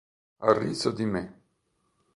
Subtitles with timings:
[0.39, 1.41] Ha riso di me.